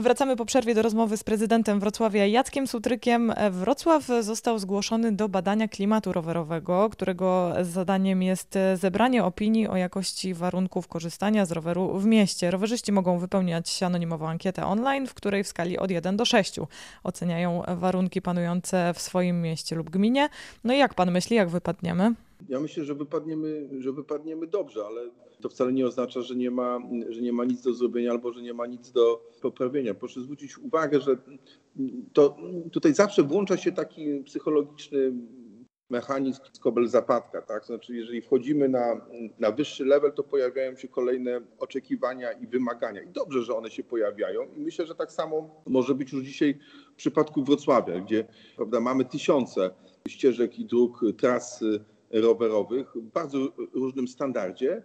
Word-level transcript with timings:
Wracamy 0.00 0.36
po 0.36 0.44
przerwie 0.44 0.74
do 0.74 0.82
rozmowy 0.82 1.16
z 1.16 1.24
prezydentem 1.24 1.80
Wrocławia 1.80 2.26
Jackiem 2.26 2.66
Sutrykiem. 2.66 3.32
Wrocław 3.50 4.06
został 4.20 4.58
zgłoszony 4.58 5.12
do 5.12 5.28
badania 5.28 5.68
klimatu 5.68 6.12
rowerowego, 6.12 6.90
którego 6.90 7.52
zadaniem 7.62 8.22
jest 8.22 8.58
zebranie 8.74 9.24
opinii 9.24 9.68
o 9.68 9.76
jakości 9.76 10.34
warunków 10.34 10.88
korzystania 10.88 11.46
z 11.46 11.52
roweru 11.52 11.98
w 11.98 12.06
mieście. 12.06 12.50
Rowerzyści 12.50 12.92
mogą 12.92 13.18
wypełniać 13.18 13.82
anonimową 13.82 14.28
ankietę 14.28 14.66
online, 14.66 15.06
w 15.06 15.14
której 15.14 15.44
w 15.44 15.48
skali 15.48 15.78
od 15.78 15.90
1 15.90 16.16
do 16.16 16.24
6 16.24 16.56
oceniają 17.04 17.62
warunki 17.68 18.22
panujące 18.22 18.94
w 18.94 19.00
swoim 19.00 19.42
mieście 19.42 19.76
lub 19.76 19.90
gminie. 19.90 20.28
No 20.64 20.74
i 20.74 20.78
jak 20.78 20.94
pan 20.94 21.10
myśli, 21.10 21.36
jak 21.36 21.48
wypadniemy? 21.48 22.14
Ja 22.52 22.60
myślę, 22.60 22.84
że 22.84 22.94
wypadniemy, 22.94 23.68
że 23.78 23.92
wypadniemy 23.92 24.46
dobrze, 24.46 24.84
ale 24.86 25.10
to 25.40 25.48
wcale 25.48 25.72
nie 25.72 25.86
oznacza, 25.86 26.22
że 26.22 26.36
nie, 26.36 26.50
ma, 26.50 26.78
że 27.08 27.20
nie 27.20 27.32
ma 27.32 27.44
nic 27.44 27.62
do 27.62 27.74
zrobienia 27.74 28.10
albo 28.10 28.32
że 28.32 28.42
nie 28.42 28.54
ma 28.54 28.66
nic 28.66 28.92
do 28.92 29.30
poprawienia. 29.42 29.94
Proszę 29.94 30.20
zwrócić 30.20 30.58
uwagę, 30.58 31.00
że 31.00 31.16
to 32.12 32.36
tutaj 32.72 32.94
zawsze 32.94 33.22
włącza 33.22 33.56
się 33.56 33.72
taki 33.72 34.24
psychologiczny 34.24 35.12
mechanizm 35.90 36.40
skobel 36.52 36.88
zapadka, 36.88 37.42
tak? 37.42 37.64
Znaczy, 37.64 37.96
jeżeli 37.96 38.22
wchodzimy 38.22 38.68
na, 38.68 39.06
na 39.38 39.50
wyższy 39.50 39.84
level, 39.84 40.12
to 40.12 40.22
pojawiają 40.22 40.76
się 40.76 40.88
kolejne 40.88 41.40
oczekiwania 41.58 42.32
i 42.32 42.46
wymagania. 42.46 43.02
I 43.02 43.08
dobrze, 43.08 43.42
że 43.42 43.56
one 43.56 43.70
się 43.70 43.84
pojawiają. 43.84 44.42
I 44.56 44.60
myślę, 44.60 44.86
że 44.86 44.94
tak 44.94 45.12
samo 45.12 45.62
może 45.66 45.94
być 45.94 46.12
już 46.12 46.24
dzisiaj 46.24 46.58
w 46.92 46.96
przypadku 46.96 47.44
Wrocławia, 47.44 48.00
gdzie 48.00 48.24
prawda, 48.56 48.80
mamy 48.80 49.04
tysiące 49.04 49.70
ścieżek 50.08 50.58
i 50.58 50.64
dróg, 50.64 51.00
tras 51.18 51.64
rowerowych 52.12 52.92
w 52.94 53.12
bardzo 53.12 53.38
różnym 53.72 54.08
standardzie, 54.08 54.82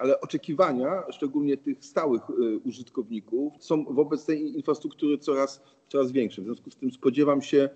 ale 0.00 0.20
oczekiwania, 0.20 1.02
szczególnie 1.10 1.56
tych 1.56 1.84
stałych 1.84 2.22
y, 2.30 2.58
użytkowników, 2.58 3.52
są 3.60 3.84
wobec 3.84 4.26
tej 4.26 4.56
infrastruktury 4.56 5.18
coraz, 5.18 5.62
coraz 5.88 6.12
większe. 6.12 6.42
W 6.42 6.44
związku 6.44 6.70
z 6.70 6.76
tym 6.76 6.90
spodziewam 6.90 7.42
się 7.42 7.68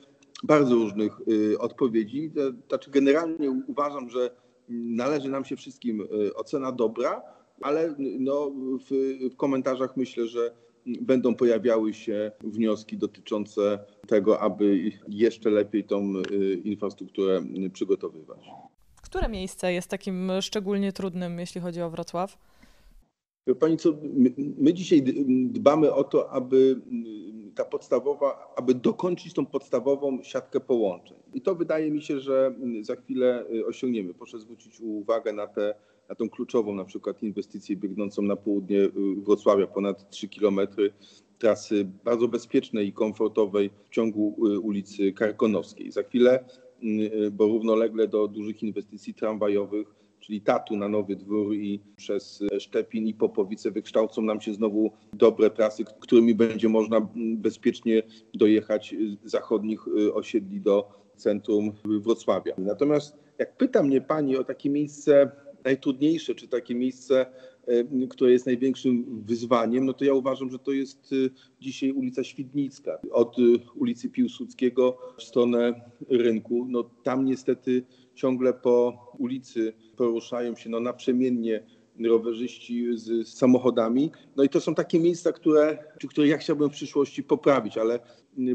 bardzo 0.43 0.75
różnych 0.75 1.21
y, 1.29 1.59
odpowiedzi. 1.59 2.31
Znaczy 2.69 2.91
generalnie 2.91 3.51
uważam, 3.67 4.11
że 4.11 4.31
należy 4.69 5.29
nam 5.29 5.45
się 5.45 5.57
wszystkim 5.57 6.01
y, 6.01 6.35
ocena 6.35 6.73
dobra, 6.73 7.23
ale 7.61 7.95
no, 7.99 8.51
w, 8.51 8.95
w 9.33 9.37
komentarzach 9.37 9.97
myślę, 9.97 10.27
że 10.27 10.55
będą 10.87 11.35
pojawiały 11.35 11.95
się 11.95 12.33
wnioski 12.41 12.97
dotyczące 12.97 13.79
tego, 14.07 14.41
aby 14.41 14.91
jeszcze 15.09 15.51
lepiej 15.51 15.85
tą 15.85 16.13
infrastrukturę 16.65 17.43
przygotowywać. 17.73 18.39
Które 19.15 19.29
miejsce 19.29 19.73
jest 19.73 19.89
takim 19.89 20.33
szczególnie 20.41 20.93
trudnym, 20.93 21.39
jeśli 21.39 21.61
chodzi 21.61 21.83
o 21.83 21.91
Wrocław? 21.91 22.39
Pani 23.61 23.77
co, 23.77 23.95
my, 24.59 24.75
dzisiaj 24.75 25.03
dbamy 25.47 25.93
o 25.93 26.05
to, 26.05 26.31
aby 26.31 26.81
ta 27.55 27.65
podstawowa, 27.65 28.55
aby 28.57 28.75
dokończyć 28.75 29.35
tą 29.35 29.47
podstawową 29.47 30.23
siatkę 30.23 30.61
połączeń. 30.61 31.17
I 31.35 31.41
to 31.41 31.55
wydaje 31.55 31.91
mi 31.91 32.03
się, 32.03 32.21
że 32.21 32.55
za 32.81 32.97
chwilę 32.97 33.45
y, 33.55 33.67
osiągniemy. 33.67 34.15
Proszę 34.15 34.39
zwrócić 34.39 34.81
uwagę 34.81 35.33
na, 35.33 35.47
tę 35.47 35.75
na 36.09 36.15
tą 36.15 36.31
kluczową 36.31 36.75
na 36.75 36.85
przykład 36.85 37.23
inwestycję 37.23 37.77
biegnącą 37.77 38.23
na 38.23 38.37
południe 38.37 38.79
y, 38.79 38.91
Wrocławia, 39.25 39.67
ponad 39.67 40.11
3 40.11 40.29
kilometry 40.29 40.93
trasy 41.39 41.87
bardzo 42.05 42.29
bezpiecznej 42.29 42.89
i 42.89 42.93
komfortowej 42.93 43.71
w 43.85 43.89
ciągu 43.89 44.47
y, 44.47 44.61
ulicy 44.61 45.13
Karkonowskiej. 45.13 45.93
Za 45.93 46.03
chwilę 46.03 46.45
bo 47.33 47.47
równolegle 47.47 48.09
do 48.09 48.29
dużych 48.29 48.63
inwestycji 48.63 49.15
tramwajowych, 49.15 49.95
czyli 50.21 50.41
Tatu 50.41 50.77
na 50.77 50.89
Nowy 50.89 51.17
Dwór 51.17 51.55
i 51.55 51.81
przez 51.97 52.43
Szczepin 52.59 53.07
i 53.07 53.15
Popowice 53.15 53.71
wykształcą 53.71 54.23
nam 54.23 54.41
się 54.41 54.55
znowu 54.55 54.91
dobre 55.13 55.51
trasy, 55.51 55.85
którymi 56.01 56.35
będzie 56.35 56.69
można 56.69 57.09
bezpiecznie 57.17 58.03
dojechać 58.35 58.95
z 59.25 59.31
zachodnich 59.31 59.89
y, 59.89 60.15
osiedli 60.15 60.61
do 60.61 60.89
centrum 61.17 61.73
Wrocławia. 61.85 62.55
Natomiast 62.59 63.17
jak 63.39 63.57
pyta 63.57 63.83
mnie 63.83 64.01
pani 64.01 64.37
o 64.37 64.45
takie 64.45 64.71
miejsce 64.71 65.31
najtrudniejsze, 65.65 66.35
czy 66.35 66.49
takie 66.49 66.75
miejsce, 66.75 67.27
które 68.11 68.33
jest 68.33 68.47
największym 68.47 69.23
wyzwaniem, 69.27 69.87
no 69.87 69.93
to 69.93 70.05
ja 70.05 70.15
uważam, 70.15 70.51
że 70.51 70.59
to 70.59 70.73
jest 70.73 71.13
e, 71.13 71.31
dzisiaj 71.61 71.93
ulica 71.93 72.25
Świdnicka. 72.25 72.99
Od 73.13 73.39
e, 73.39 73.43
ulicy 73.75 74.09
Piłsudskiego 74.09 74.99
w 75.19 75.23
stronę 75.23 75.81
rynku. 76.11 76.67
No 76.69 76.85
tam 77.03 77.25
niestety 77.25 77.83
ciągle 78.15 78.53
po 78.53 79.07
ulicy 79.19 79.73
poruszają 79.97 80.57
się 80.57 80.71
no, 80.71 80.81
naprzemiennie 80.81 81.63
rowerzyści 82.05 82.87
z 82.95 83.29
samochodami. 83.29 84.11
No 84.37 84.45
i 84.45 84.49
to 84.49 84.61
są 84.61 84.75
takie 84.75 85.01
miejsca, 85.01 85.33
które, 85.33 85.79
które 86.09 86.29
ja 86.29 86.39
chciałbym 86.39 86.71
w 86.71 86.73
przyszłości 86.73 87.23
poprawić, 87.23 87.79
ale 87.79 88.01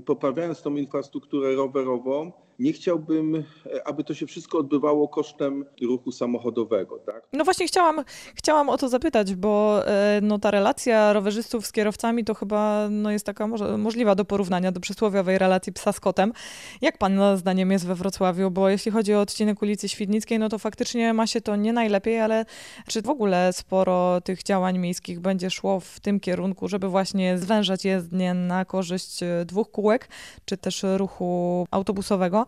poprawiając 0.06 0.62
tą 0.62 0.76
infrastrukturę 0.76 1.56
rowerową, 1.56 2.32
nie 2.60 2.74
chciałbym, 2.74 3.36
e, 3.36 3.88
aby 3.88 4.04
to 4.04 4.14
się 4.14 4.28
wszystko 4.28 4.58
odbywało 4.58 5.08
kosztem 5.08 5.66
ruchu 5.82 6.12
samochodowego. 6.12 7.00
Tak? 7.00 7.28
No 7.34 7.44
właśnie 7.44 7.68
chciałam, 7.68 8.04
chciałam 8.36 8.70
o 8.70 8.78
to 8.78 8.90
zapytać, 8.90 9.36
bo 9.36 9.82
e, 9.88 10.20
no, 10.22 10.40
ta 10.40 10.52
relacja 10.52 11.14
rowerzystów 11.14 11.68
z 11.68 11.72
kierowcami 11.72 12.24
to 12.24 12.34
chyba 12.34 12.88
no, 12.92 13.12
jest 13.12 13.26
taka 13.26 13.48
możliwa 13.78 14.16
do 14.16 14.26
porównania 14.26 14.72
do 14.72 14.80
przysłowiowej 14.80 15.38
relacji 15.38 15.74
psa 15.74 15.92
z 15.92 16.00
kotem. 16.00 16.34
Jak 16.82 16.98
pan 16.98 17.20
zdaniem 17.38 17.72
jest 17.72 17.86
we 17.86 17.96
Wrocławiu? 17.96 18.52
Bo 18.52 18.70
jeśli 18.70 18.92
chodzi 18.92 19.14
o 19.14 19.22
odcinek 19.22 19.62
ulicy 19.62 19.90
Świdnickiej, 19.90 20.40
no 20.40 20.50
to 20.50 20.60
faktycznie 20.60 21.14
ma 21.14 21.28
się 21.28 21.42
to 21.42 21.56
nie 21.56 21.74
najlepiej, 21.74 22.20
ale 22.20 22.46
czy 22.88 23.02
w 23.02 23.10
ogóle 23.10 23.54
sporo 23.54 24.22
tych 24.22 24.44
działań 24.44 24.78
miejskich 24.78 25.20
będzie 25.20 25.50
szło 25.50 25.80
w 25.80 26.00
tym 26.00 26.20
kierunku, 26.20 26.68
żeby 26.68 26.88
właśnie 26.88 27.38
zwężać 27.38 27.86
jezdnię 27.86 28.34
na 28.34 28.66
korzyść 28.66 29.24
e, 29.24 29.46
dwóch 29.46 29.72
kółek, 29.72 30.10
czy 30.46 30.58
też 30.58 30.86
ruchu 30.98 31.66
autobusowego? 31.72 32.46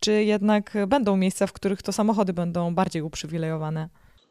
Czy 0.00 0.24
jednak 0.24 0.76
będą 0.88 1.16
miejsca, 1.16 1.46
w 1.46 1.52
których 1.52 1.82
to 1.82 1.92
samochody 1.92 2.32
będą 2.32 2.74
bardziej 2.74 3.02
uprzywilejowane? 3.02 3.88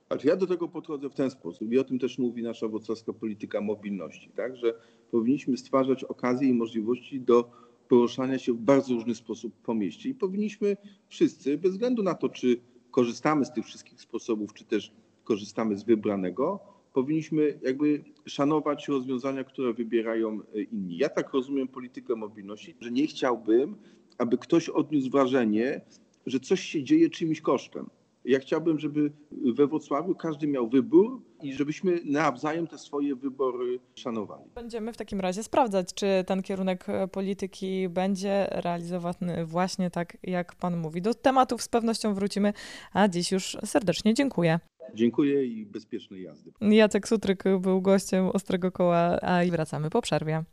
Znaczy 0.07 0.27
ja 0.27 0.35
do 0.35 0.47
tego 0.47 0.67
podchodzę 0.67 1.09
w 1.09 1.13
ten 1.13 1.31
sposób 1.31 1.71
i 1.71 1.79
o 1.79 1.83
tym 1.83 1.99
też 1.99 2.17
mówi 2.17 2.43
nasza 2.43 2.67
wrocławska 2.67 3.13
polityka 3.13 3.61
mobilności, 3.61 4.29
tak? 4.35 4.55
że 4.55 4.73
powinniśmy 5.11 5.57
stwarzać 5.57 6.03
okazje 6.03 6.49
i 6.49 6.53
możliwości 6.53 7.21
do 7.21 7.51
poruszania 7.87 8.39
się 8.39 8.53
w 8.53 8.57
bardzo 8.57 8.93
różny 8.93 9.15
sposób 9.15 9.53
po 9.63 9.73
mieście 9.75 10.09
i 10.09 10.15
powinniśmy 10.15 10.77
wszyscy, 11.07 11.57
bez 11.57 11.71
względu 11.71 12.03
na 12.03 12.13
to, 12.13 12.29
czy 12.29 12.61
korzystamy 12.91 13.45
z 13.45 13.51
tych 13.51 13.65
wszystkich 13.65 14.01
sposobów, 14.01 14.53
czy 14.53 14.65
też 14.65 14.91
korzystamy 15.23 15.77
z 15.77 15.83
wybranego, 15.83 16.59
powinniśmy 16.93 17.59
jakby 17.61 18.03
szanować 18.25 18.87
rozwiązania, 18.87 19.43
które 19.43 19.73
wybierają 19.73 20.39
inni. 20.71 20.97
Ja 20.97 21.09
tak 21.09 21.33
rozumiem 21.33 21.67
politykę 21.67 22.15
mobilności, 22.15 22.75
że 22.79 22.91
nie 22.91 23.07
chciałbym, 23.07 23.75
aby 24.17 24.37
ktoś 24.37 24.69
odniósł 24.69 25.09
wrażenie, 25.09 25.81
że 26.25 26.39
coś 26.39 26.61
się 26.61 26.83
dzieje 26.83 27.09
czyimś 27.09 27.41
kosztem. 27.41 27.89
Ja 28.25 28.39
chciałbym, 28.39 28.79
żeby 28.79 29.11
we 29.31 29.67
Wrocławiu 29.67 30.15
każdy 30.15 30.47
miał 30.47 30.69
wybór 30.69 31.21
i 31.41 31.53
żebyśmy 31.53 31.99
nawzajem 32.05 32.67
te 32.67 32.77
swoje 32.77 33.15
wybory 33.15 33.79
szanowali. 33.95 34.43
Będziemy 34.55 34.93
w 34.93 34.97
takim 34.97 35.19
razie 35.19 35.43
sprawdzać, 35.43 35.93
czy 35.93 36.05
ten 36.27 36.41
kierunek 36.41 36.85
polityki 37.11 37.89
będzie 37.89 38.47
realizowany 38.51 39.45
właśnie 39.45 39.89
tak, 39.91 40.17
jak 40.23 40.55
Pan 40.55 40.77
mówi. 40.77 41.01
Do 41.01 41.13
tematów 41.13 41.61
z 41.61 41.67
pewnością 41.67 42.13
wrócimy, 42.13 42.53
a 42.93 43.07
dziś 43.07 43.31
już 43.31 43.57
serdecznie 43.65 44.13
dziękuję. 44.13 44.59
Dziękuję 44.93 45.45
i 45.45 45.65
bezpiecznej 45.65 46.23
jazdy. 46.23 46.51
Jacek 46.61 47.07
Sutryk 47.07 47.43
był 47.59 47.81
gościem 47.81 48.29
Ostrego 48.29 48.71
Koła, 48.71 49.19
a 49.21 49.43
i 49.43 49.51
wracamy 49.51 49.89
po 49.89 50.01
przerwie. 50.01 50.43